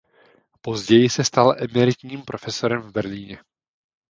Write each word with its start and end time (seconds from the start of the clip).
Později 0.61 1.09
se 1.09 1.23
stal 1.23 1.55
emeritním 1.59 2.21
profesorem 2.21 2.81
v 2.81 2.91
Berlíně. 2.91 3.39